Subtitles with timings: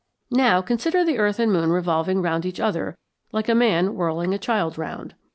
[0.31, 2.97] Now consider the earth and moon revolving round each other
[3.31, 5.13] like a man whirling a child round.